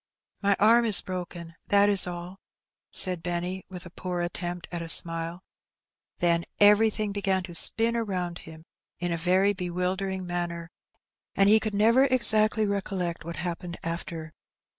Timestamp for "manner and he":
10.25-11.59